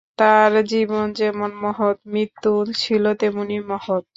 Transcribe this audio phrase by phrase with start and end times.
[0.19, 4.03] তাঁর জীবন যেমন মহৎ, মৃত্যুও ছিল তেমনি মহৎ।